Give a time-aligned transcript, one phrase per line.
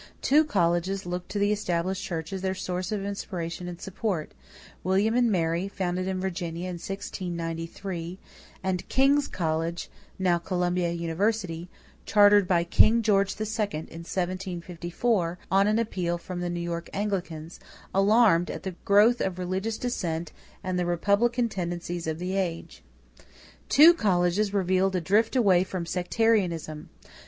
[0.23, 4.31] Two colleges looked to the Established Church as their source of inspiration and support:
[4.83, 8.17] William and Mary, founded in Virginia in 1693,
[8.63, 11.69] and King's College, now Columbia University,
[12.07, 17.59] chartered by King George II in 1754, on an appeal from the New York Anglicans,
[17.93, 20.31] alarmed at the growth of religious dissent
[20.63, 22.81] and the "republican tendencies" of the age.
[23.69, 26.89] Two colleges revealed a drift away from sectarianism.